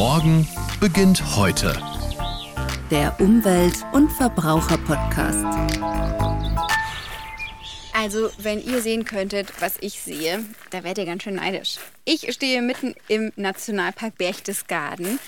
[0.00, 0.48] Morgen
[0.80, 1.78] beginnt heute.
[2.90, 5.44] Der Umwelt- und Verbraucher-Podcast.
[7.92, 11.76] Also, wenn ihr sehen könntet, was ich sehe, da werdet ihr ganz schön neidisch.
[12.06, 15.18] Ich stehe mitten im Nationalpark Berchtesgaden.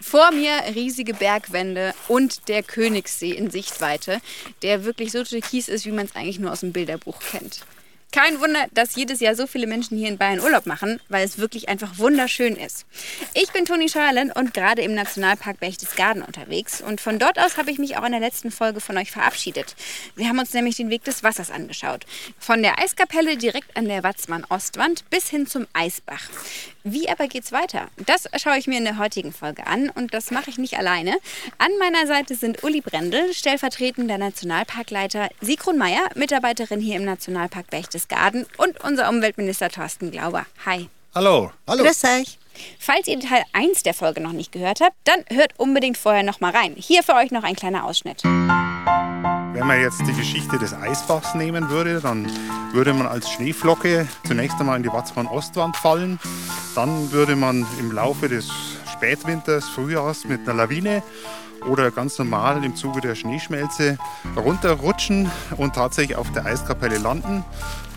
[0.00, 4.20] Vor mir riesige Bergwände und der Königssee in Sichtweite,
[4.62, 7.64] der wirklich so türkis ist, wie man es eigentlich nur aus dem Bilderbuch kennt.
[8.12, 11.38] Kein Wunder, dass jedes Jahr so viele Menschen hier in Bayern Urlaub machen, weil es
[11.38, 12.84] wirklich einfach wunderschön ist.
[13.32, 16.82] Ich bin Toni Scheuerlen und gerade im Nationalpark Berchtesgaden unterwegs.
[16.82, 19.74] Und von dort aus habe ich mich auch in der letzten Folge von euch verabschiedet.
[20.14, 22.04] Wir haben uns nämlich den Weg des Wassers angeschaut.
[22.38, 26.28] Von der Eiskapelle direkt an der Watzmann-Ostwand bis hin zum Eisbach.
[26.84, 27.88] Wie aber geht's weiter?
[28.06, 31.16] Das schaue ich mir in der heutigen Folge an und das mache ich nicht alleine.
[31.58, 38.01] An meiner Seite sind Uli Brendel, stellvertretender Nationalparkleiter, Sigrun Meyer, Mitarbeiterin hier im Nationalpark Berchtesgaden
[38.58, 40.46] und unser Umweltminister Thorsten Glauber.
[40.66, 40.88] Hi.
[41.14, 41.52] Hallo.
[41.68, 41.84] Hallo.
[41.84, 42.38] Grüß euch.
[42.78, 46.40] Falls ihr Teil 1 der Folge noch nicht gehört habt, dann hört unbedingt vorher noch
[46.40, 46.74] mal rein.
[46.76, 48.22] Hier für euch noch ein kleiner Ausschnitt.
[48.24, 52.30] Wenn man jetzt die Geschichte des Eisbachs nehmen würde, dann
[52.72, 56.18] würde man als Schneeflocke zunächst einmal in die Watzmann-Ostwand fallen.
[56.74, 58.48] Dann würde man im Laufe des
[58.92, 61.02] Spätwinters, Frühjahrs mit einer Lawine
[61.68, 63.98] oder ganz normal im Zuge der Schneeschmelze
[64.36, 67.44] runterrutschen und tatsächlich auf der Eiskapelle landen.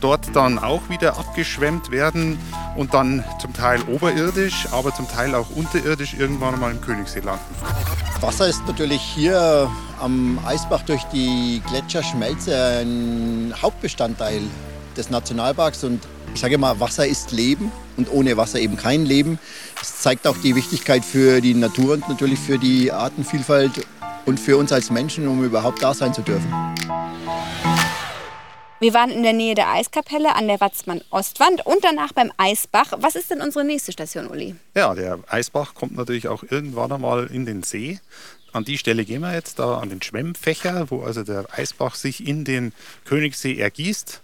[0.02, 2.38] Dort dann auch wieder abgeschwemmt werden
[2.76, 7.44] und dann zum Teil oberirdisch, aber zum Teil auch unterirdisch irgendwann einmal im Königssee landen.
[8.22, 9.70] Wasser ist natürlich hier
[10.00, 14.42] am Eisbach durch die Gletscherschmelze ein Hauptbestandteil
[14.96, 16.02] des Nationalparks und
[16.36, 19.40] ich sage mal, Wasser ist Leben und ohne Wasser eben kein Leben.
[19.80, 23.72] Das zeigt auch die Wichtigkeit für die Natur und natürlich für die Artenvielfalt
[24.26, 26.52] und für uns als Menschen, um überhaupt da sein zu dürfen.
[28.82, 32.92] Wir waren in der Nähe der Eiskapelle an der Watzmann-Ostwand und danach beim Eisbach.
[32.98, 34.56] Was ist denn unsere nächste Station, Uli?
[34.76, 38.02] Ja, der Eisbach kommt natürlich auch irgendwann einmal in den See.
[38.52, 42.28] An die Stelle gehen wir jetzt, da an den Schwemmfächer, wo also der Eisbach sich
[42.28, 42.74] in den
[43.06, 44.22] Königssee ergießt.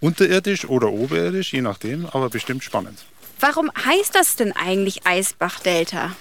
[0.00, 3.04] Unterirdisch oder oberirdisch, je nachdem, aber bestimmt spannend.
[3.40, 6.12] Warum heißt das denn eigentlich Eisbach-Delta?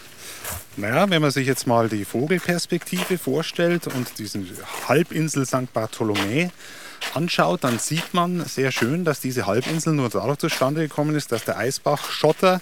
[0.76, 4.48] Naja, wenn man sich jetzt mal die Vogelperspektive vorstellt und diesen
[4.88, 5.74] Halbinsel St.
[5.74, 6.50] Bartholomä
[7.14, 11.44] anschaut, dann sieht man sehr schön, dass diese Halbinsel nur dadurch zustande gekommen ist, dass
[11.44, 12.62] der Eisbach Schotter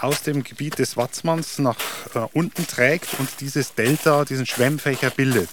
[0.00, 1.76] aus dem Gebiet des Watzmanns nach
[2.14, 5.48] äh, unten trägt und dieses Delta, diesen Schwemmfächer bildet.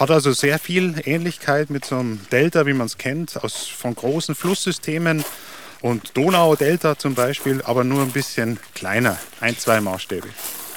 [0.00, 3.94] Hat also sehr viel Ähnlichkeit mit so einem Delta, wie man es kennt, aus, von
[3.94, 5.22] großen Flusssystemen
[5.82, 10.26] und Donau-Delta zum Beispiel, aber nur ein bisschen kleiner, ein, zwei Maßstäbe.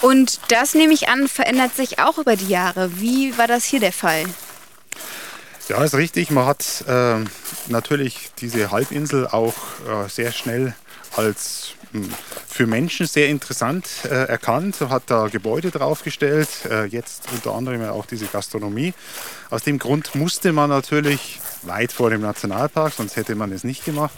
[0.01, 2.99] Und das nehme ich an, verändert sich auch über die Jahre.
[2.99, 4.25] Wie war das hier der Fall?
[5.69, 6.29] Ja, ist richtig.
[6.29, 7.23] Man hat äh,
[7.69, 9.55] natürlich diese Halbinsel auch
[9.87, 10.75] äh, sehr schnell
[11.15, 12.09] als mh,
[12.53, 18.05] für Menschen sehr interessant äh, erkannt, hat da Gebäude draufgestellt, äh, jetzt unter anderem auch
[18.05, 18.93] diese Gastronomie.
[19.49, 23.85] Aus dem Grund musste man natürlich weit vor dem Nationalpark, sonst hätte man es nicht
[23.85, 24.13] gemacht,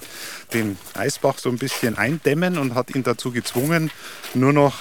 [0.53, 3.89] den Eisbach so ein bisschen eindämmen und hat ihn dazu gezwungen,
[4.33, 4.73] nur noch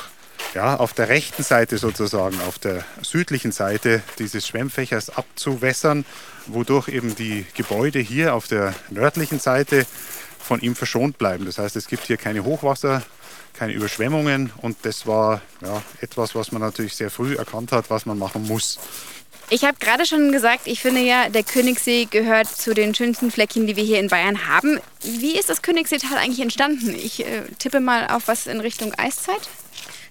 [0.54, 6.04] ja, auf der rechten Seite sozusagen, auf der südlichen Seite dieses Schwemmfächers abzuwässern,
[6.46, 9.86] wodurch eben die Gebäude hier auf der nördlichen Seite
[10.40, 11.46] von ihm verschont bleiben.
[11.46, 13.02] Das heißt, es gibt hier keine Hochwasser,
[13.54, 18.04] keine Überschwemmungen und das war ja, etwas, was man natürlich sehr früh erkannt hat, was
[18.04, 18.78] man machen muss.
[19.50, 23.66] Ich habe gerade schon gesagt, ich finde ja, der Königssee gehört zu den schönsten Fleckchen,
[23.66, 24.80] die wir hier in Bayern haben.
[25.02, 26.94] Wie ist das Königsseetal eigentlich entstanden?
[26.94, 29.42] Ich äh, tippe mal auf was in Richtung Eiszeit.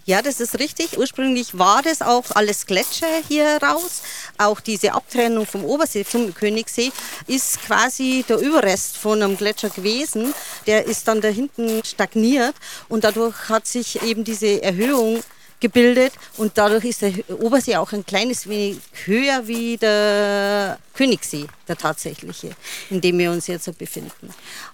[0.05, 0.97] Ja, das ist richtig.
[0.97, 4.03] Ursprünglich war das auch alles Gletscher hier raus.
[4.37, 6.91] Auch diese Abtrennung vom Obersee zum Königssee
[7.27, 10.33] ist quasi der Überrest von einem Gletscher gewesen.
[10.67, 12.55] Der ist dann da hinten stagniert
[12.89, 15.23] und dadurch hat sich eben diese Erhöhung
[15.63, 21.77] gebildet und dadurch ist der Obersee auch ein kleines wenig höher wie der Königssee, der
[21.77, 22.49] tatsächliche,
[22.89, 24.29] in dem wir uns jetzt befinden.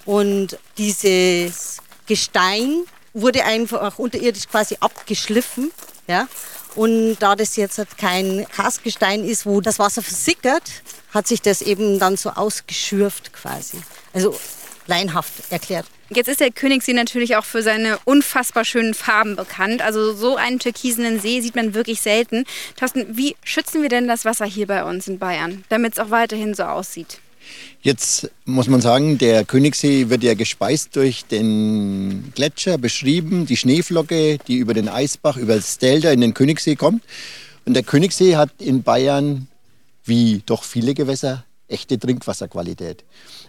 [0.05, 1.77] Und dieses
[2.07, 5.71] Gestein wurde einfach unterirdisch quasi abgeschliffen.
[6.07, 6.27] Ja?
[6.75, 10.63] Und da das jetzt halt kein Karstgestein ist, wo das Wasser versickert,
[11.13, 13.77] hat sich das eben dann so ausgeschürft quasi.
[14.13, 14.37] Also
[14.87, 15.85] laienhaft erklärt.
[16.09, 19.83] Jetzt ist der Königssee natürlich auch für seine unfassbar schönen Farben bekannt.
[19.83, 22.45] Also so einen türkisenen See sieht man wirklich selten.
[22.75, 26.09] Thorsten, wie schützen wir denn das Wasser hier bei uns in Bayern, damit es auch
[26.09, 27.19] weiterhin so aussieht?
[27.81, 34.37] Jetzt muss man sagen, der Königssee wird ja gespeist durch den Gletscher beschrieben, die Schneeflocke,
[34.47, 37.03] die über den Eisbach, über das Delta in den Königssee kommt.
[37.65, 39.47] Und der Königssee hat in Bayern,
[40.03, 43.03] wie doch viele Gewässer, echte Trinkwasserqualität.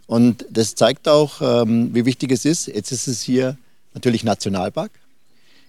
[0.07, 2.67] Und das zeigt auch, ähm, wie wichtig es ist.
[2.69, 3.57] Jetzt ist es hier
[3.95, 4.93] natürlich Nationalpark.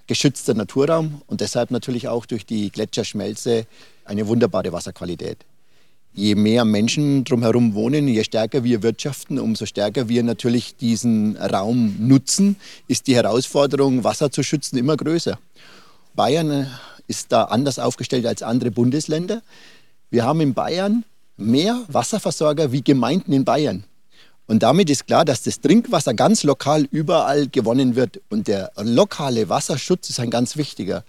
[0.07, 3.65] geschützter Naturraum und deshalb natürlich auch durch die Gletscherschmelze
[4.03, 5.37] eine wunderbare Wasserqualität.
[6.13, 11.95] Je mehr Menschen drumherum wohnen, je stärker wir wirtschaften, umso stärker wir natürlich diesen Raum
[11.99, 15.39] nutzen, ist die Herausforderung, Wasser zu schützen, immer größer.
[16.13, 16.67] Bayern
[17.07, 19.41] ist da anders aufgestellt als andere Bundesländer.
[20.09, 21.05] Wir haben in Bayern
[21.37, 23.85] mehr Wasserversorger wie Gemeinden in Bayern.
[24.47, 28.19] Und damit ist klar, dass das Trinkwasser ganz lokal überall gewonnen wird.
[28.29, 31.05] Und der lokale Wasserschutz ist ein ganz wichtiger.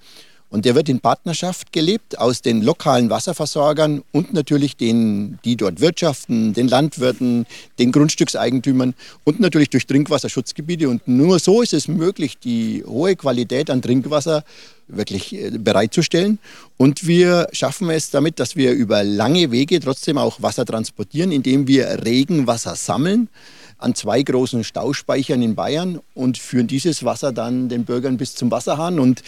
[0.53, 5.81] Und der wird in Partnerschaft gelebt aus den lokalen Wasserversorgern und natürlich denen, die dort
[5.81, 7.47] wirtschaften, den Landwirten,
[7.79, 8.93] den Grundstückseigentümern
[9.25, 10.91] und natürlich durch Trinkwasserschutzgebiete.
[10.91, 14.45] Und nur so ist es möglich, die hohe Qualität an Trinkwasser
[14.89, 16.39] wirklich äh, bereitzustellen.
[16.77, 21.67] Und wir schaffen es damit, dass wir über lange Wege trotzdem auch Wasser transportieren, indem
[21.67, 23.31] wir Regenwasser sammeln
[23.79, 28.51] an zwei großen Stauspeichern in Bayern und führen dieses Wasser dann den Bürgern bis zum
[28.51, 29.01] Wasserhahn.
[29.01, 29.23] Und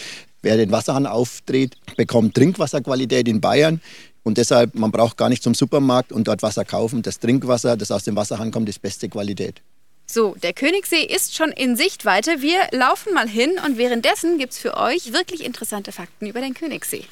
[0.45, 3.81] Wer den Wasserhahn aufdreht, bekommt Trinkwasserqualität in Bayern.
[4.21, 7.01] Und deshalb, man braucht gar nicht zum Supermarkt und dort Wasser kaufen.
[7.01, 9.63] Das Trinkwasser, das aus dem Wasserhahn kommt, ist beste Qualität.
[10.05, 12.43] So, der Königssee ist schon in Sichtweite.
[12.43, 16.53] Wir laufen mal hin und währenddessen gibt es für euch wirklich interessante Fakten über den
[16.53, 17.05] Königssee.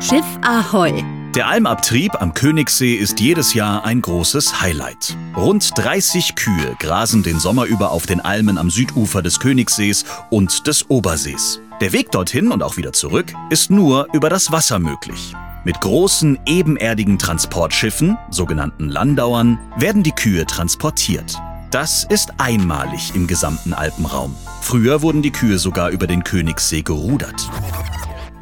[0.00, 1.02] Schiff Ahoi.
[1.34, 5.16] Der Almabtrieb am Königssee ist jedes Jahr ein großes Highlight.
[5.36, 10.68] Rund 30 Kühe grasen den Sommer über auf den Almen am Südufer des Königssees und
[10.68, 11.60] des Obersees.
[11.80, 15.34] Der Weg dorthin und auch wieder zurück ist nur über das Wasser möglich.
[15.64, 21.36] Mit großen ebenerdigen Transportschiffen, sogenannten Landauern, werden die Kühe transportiert.
[21.72, 24.36] Das ist einmalig im gesamten Alpenraum.
[24.60, 27.50] Früher wurden die Kühe sogar über den Königssee gerudert.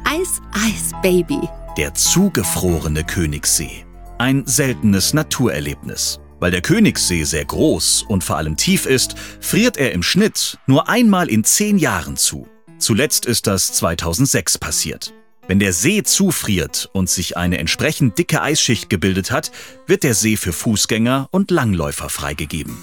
[0.09, 1.49] Eis, Eis, Baby.
[1.77, 3.85] Der zugefrorene Königssee.
[4.17, 6.21] Ein seltenes Naturerlebnis.
[6.39, 10.87] Weil der Königssee sehr groß und vor allem tief ist, friert er im Schnitt nur
[10.87, 12.47] einmal in zehn Jahren zu.
[12.77, 15.13] Zuletzt ist das 2006 passiert.
[15.45, 19.51] Wenn der See zufriert und sich eine entsprechend dicke Eisschicht gebildet hat,
[19.87, 22.77] wird der See für Fußgänger und Langläufer freigegeben.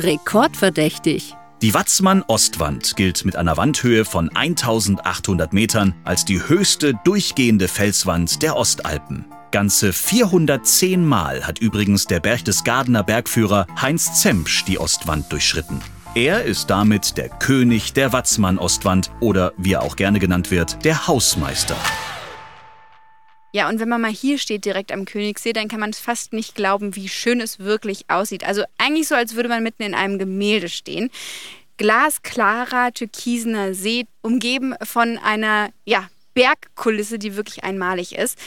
[0.00, 1.36] Rekordverdächtig.
[1.62, 8.56] Die Watzmann-Ostwand gilt mit einer Wandhöhe von 1800 Metern als die höchste durchgehende Felswand der
[8.56, 9.26] Ostalpen.
[9.50, 15.82] Ganze 410 Mal hat übrigens der Berchtesgadener Bergführer Heinz Zempsch die Ostwand durchschritten.
[16.14, 21.08] Er ist damit der König der Watzmann-Ostwand oder wie er auch gerne genannt wird, der
[21.08, 21.76] Hausmeister.
[23.52, 26.32] Ja, und wenn man mal hier steht, direkt am Königssee, dann kann man es fast
[26.32, 28.44] nicht glauben, wie schön es wirklich aussieht.
[28.44, 31.10] Also eigentlich so, als würde man mitten in einem Gemälde stehen.
[31.76, 38.38] Glasklarer, türkisener See, umgeben von einer ja, Bergkulisse, die wirklich einmalig ist.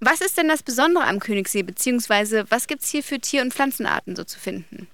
[0.00, 3.54] Was ist denn das Besondere am Königssee, beziehungsweise was gibt es hier für Tier- und
[3.54, 4.88] Pflanzenarten so zu finden?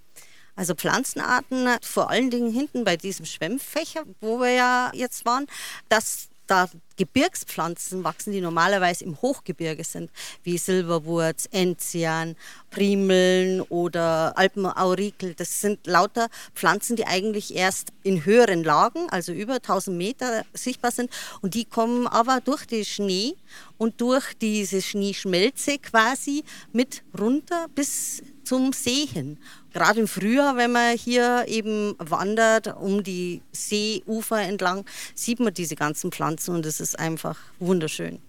[0.56, 5.46] Also Pflanzenarten, vor allen Dingen hinten bei diesem Schwemmfächer, wo wir ja jetzt waren,
[5.88, 10.11] das da Gebirgspflanzen wachsen, die normalerweise im Hochgebirge sind,
[10.43, 12.37] wie Silberwurz, Enzian,
[12.69, 15.35] Primeln oder Alpenaurikel.
[15.35, 20.91] Das sind lauter Pflanzen, die eigentlich erst in höheren Lagen, also über 1000 Meter, sichtbar
[20.91, 21.11] sind.
[21.41, 23.35] Und die kommen aber durch den Schnee
[23.79, 29.38] und durch diese Schneeschmelze quasi mit runter bis zum See hin.
[29.72, 34.84] Gerade im Frühjahr, wenn man hier eben wandert, um die Seeufer entlang,
[35.14, 38.20] sieht man diese ganzen Pflanzen und es ist einfach wunderschön.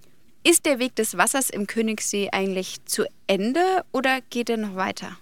[0.44, 5.18] Ist der Weg des Wassers im Königssee eigentlich zu Ende oder geht er noch weiter?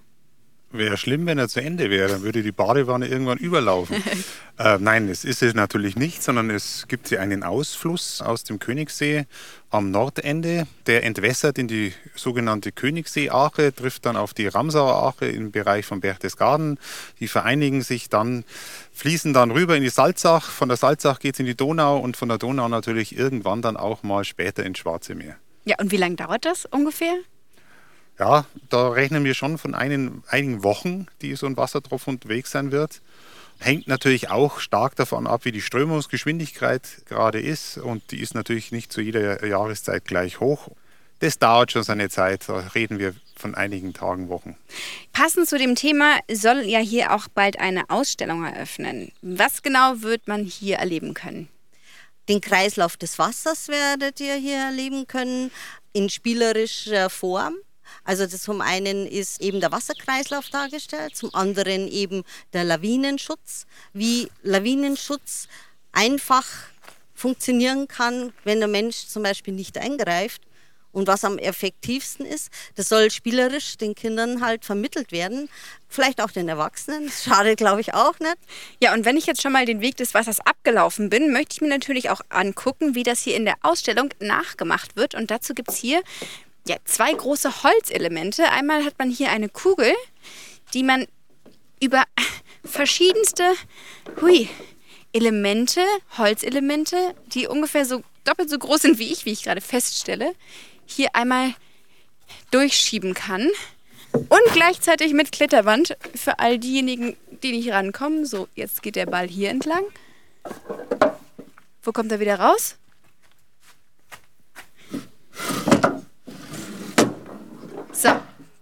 [0.72, 4.04] Wäre schlimm, wenn er zu Ende wäre, dann würde die Badewanne irgendwann überlaufen.
[4.60, 8.60] äh, nein, es ist es natürlich nicht, sondern es gibt hier einen Ausfluss aus dem
[8.60, 9.26] Königssee
[9.72, 15.52] am Nordende, der entwässert in die sogenannte Königssee-Ache, trifft dann auf die Ramsauer Ache im
[15.52, 16.78] Bereich von Berchtesgaden.
[17.20, 18.46] Die vereinigen sich dann,
[18.94, 20.52] fließen dann rüber in die Salzach.
[20.52, 23.76] Von der Salzach geht es in die Donau und von der Donau natürlich irgendwann dann
[23.76, 25.36] auch mal später ins Schwarze Meer.
[25.66, 27.16] Ja, und wie lange dauert das ungefähr?
[28.20, 32.72] Ja, da rechnen wir schon von einen, einigen Wochen, die so ein Wassertropfen unterwegs sein
[32.72, 33.02] wird.
[33.60, 37.78] Hängt natürlich auch stark davon ab, wie die Strömungsgeschwindigkeit gerade ist.
[37.78, 40.70] Und die ist natürlich nicht zu jeder Jahreszeit gleich hoch.
[41.20, 42.48] Das dauert schon seine Zeit.
[42.48, 44.58] Da reden wir von einigen Tagen, Wochen.
[45.14, 49.12] Passend zu dem Thema soll ja hier auch bald eine Ausstellung eröffnen.
[49.22, 51.50] Was genau wird man hier erleben können?
[52.28, 55.52] Den Kreislauf des Wassers werdet ihr hier erleben können
[55.94, 57.56] in spielerischer Form.
[58.04, 64.30] Also das zum einen ist eben der Wasserkreislauf dargestellt, zum anderen eben der Lawinenschutz, wie
[64.44, 65.48] Lawinenschutz
[65.92, 66.46] einfach
[67.14, 70.42] funktionieren kann, wenn der Mensch zum Beispiel nicht eingreift
[70.92, 75.50] Und was am effektivsten ist, das soll spielerisch den Kindern halt vermittelt werden.
[75.88, 77.06] Vielleicht auch den Erwachsenen.
[77.06, 78.38] Das schadet, glaube ich, auch nicht.
[78.82, 81.62] Ja, und wenn ich jetzt schon mal den Weg des Wassers abgelaufen bin, möchte ich
[81.62, 85.14] mir natürlich auch angucken, wie das hier in der Ausstellung nachgemacht wird.
[85.14, 86.02] Und dazu gibt es hier
[86.70, 88.50] ja, zwei große Holzelemente.
[88.52, 89.92] Einmal hat man hier eine Kugel,
[90.76, 91.08] die man
[91.82, 92.04] über
[92.64, 93.56] verschiedenste
[94.22, 94.48] hui,
[95.12, 95.82] Elemente,
[96.18, 100.36] Holzelemente, die ungefähr so doppelt so groß sind wie ich, wie ich gerade feststelle,
[100.86, 101.56] hier einmal
[102.52, 103.50] durchschieben kann.
[104.12, 108.26] Und gleichzeitig mit Kletterwand für all diejenigen, die nicht rankommen.
[108.26, 109.84] So, jetzt geht der Ball hier entlang.
[111.82, 112.76] Wo kommt er wieder raus?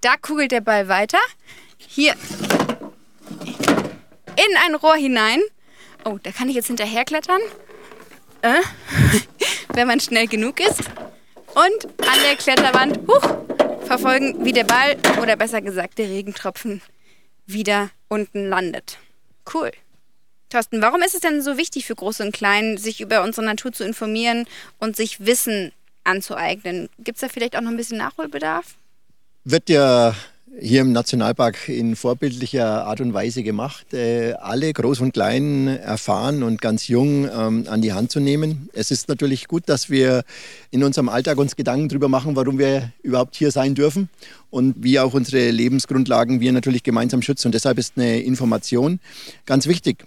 [0.08, 1.20] Da kugelt der Ball weiter.
[1.78, 2.14] Hier
[4.38, 5.42] in ein Rohr hinein.
[6.06, 7.42] Oh, da kann ich jetzt hinterher klettern.
[8.42, 8.62] Äh,
[9.74, 10.80] wenn man schnell genug ist
[11.56, 16.82] und an der Kletterwand huch, verfolgen, wie der Ball oder besser gesagt der Regentropfen
[17.46, 19.00] wieder unten landet.
[19.54, 19.74] Cool.
[20.48, 23.74] Thorsten, warum ist es denn so wichtig für Große und Kleine, sich über unsere Natur
[23.74, 24.48] zu informieren
[24.80, 25.74] und sich Wissen
[26.06, 26.88] anzueignen?
[26.98, 28.78] Gibt es da vielleicht auch noch ein bisschen Nachholbedarf?
[29.50, 30.13] Wird ja
[30.60, 36.44] hier im Nationalpark in vorbildlicher Art und Weise gemacht, äh, alle groß und klein erfahren
[36.44, 38.68] und ganz jung ähm, an die Hand zu nehmen.
[38.74, 40.25] Es ist natürlich gut, dass wir
[40.70, 44.10] in unserem Alltag uns Gedanken darüber machen, warum wir überhaupt hier sein dürfen
[44.50, 47.48] und wie auch unsere Lebensgrundlagen wir natürlich gemeinsam schützen.
[47.48, 49.00] Und deshalb ist eine Information
[49.46, 50.04] ganz wichtig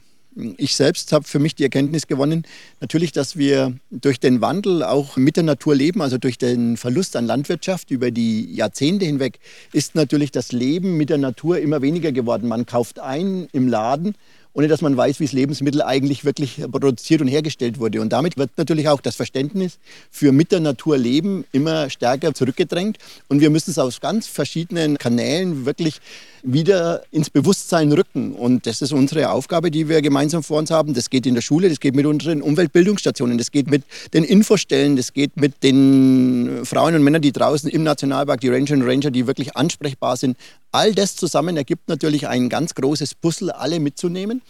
[0.57, 2.45] ich selbst habe für mich die Erkenntnis gewonnen,
[2.81, 7.17] natürlich, dass wir durch den Wandel auch mit der Natur leben, also durch den Verlust
[7.17, 9.39] an Landwirtschaft über die Jahrzehnte hinweg,
[9.73, 12.49] ist natürlich das Leben mit der Natur immer weniger geworden.
[12.49, 14.15] Man kauft ein im Laden
[14.53, 18.01] ohne dass man weiß, wie das Lebensmittel eigentlich wirklich produziert und hergestellt wurde.
[18.01, 19.79] Und damit wird natürlich auch das Verständnis
[20.11, 22.99] für mit der Natur leben immer stärker zurückgedrängt.
[23.29, 26.01] Und wir müssen es aus ganz verschiedenen Kanälen wirklich
[26.43, 28.33] wieder ins Bewusstsein rücken.
[28.33, 30.95] Und das ist unsere Aufgabe, die wir gemeinsam vor uns haben.
[30.95, 34.97] Das geht in der Schule, das geht mit unseren Umweltbildungsstationen, das geht mit den Infostellen,
[34.97, 39.11] das geht mit den Frauen und Männern, die draußen im Nationalpark, die Rangerinnen und Ranger,
[39.11, 40.37] die wirklich ansprechbar sind.
[40.73, 44.43] All das zusammen ergibt natürlich ein ganz großes Puzzle, alle mitzunehmen,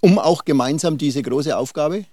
[0.00, 2.04] um auch gemeinsam diese große Aufgabe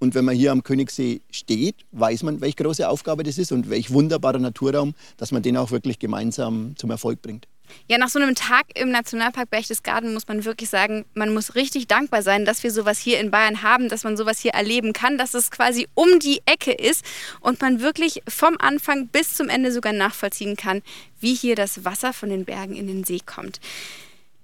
[0.00, 3.68] und wenn man hier am Königssee steht, weiß man, welche große Aufgabe das ist und
[3.68, 7.46] welch wunderbarer Naturraum, dass man den auch wirklich gemeinsam zum Erfolg bringt.
[7.88, 11.88] Ja, nach so einem Tag im Nationalpark Berchtesgaden muss man wirklich sagen, man muss richtig
[11.88, 15.18] dankbar sein, dass wir sowas hier in Bayern haben, dass man sowas hier erleben kann,
[15.18, 17.04] dass es quasi um die Ecke ist
[17.40, 20.82] und man wirklich vom Anfang bis zum Ende sogar nachvollziehen kann,
[21.20, 23.60] wie hier das Wasser von den Bergen in den See kommt.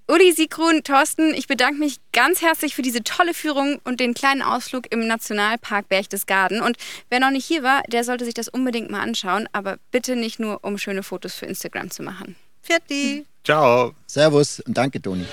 [0.09, 4.41] Uli Sigrun, Thorsten, ich bedanke mich ganz herzlich für diese tolle Führung und den kleinen
[4.41, 6.63] Ausflug im Nationalpark Berchtesgaden.
[6.63, 6.77] Und
[7.11, 10.39] wer noch nicht hier war, der sollte sich das unbedingt mal anschauen, aber bitte nicht
[10.39, 12.37] nur, um schöne Fotos für Instagram zu machen.
[12.67, 13.27] Fertig.
[13.45, 13.95] Ciao.
[14.07, 15.25] Servus und danke, Toni.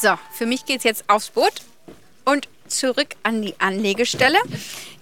[0.00, 1.62] So, für mich geht's jetzt aufs Boot
[2.24, 4.38] und zurück an die Anlegestelle.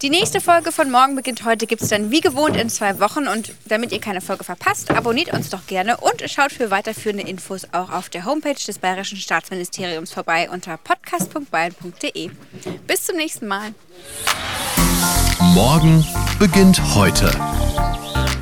[0.03, 3.27] Die nächste Folge von morgen beginnt heute, gibt es dann wie gewohnt in zwei Wochen.
[3.27, 7.67] Und damit ihr keine Folge verpasst, abonniert uns doch gerne und schaut für weiterführende Infos
[7.73, 12.31] auch auf der Homepage des Bayerischen Staatsministeriums vorbei unter podcast.bayern.de.
[12.87, 13.75] Bis zum nächsten Mal.
[15.55, 16.07] Morgen
[16.39, 17.31] beginnt heute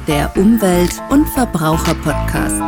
[0.06, 2.62] Der Umwelt- und Verbraucher-Podcast.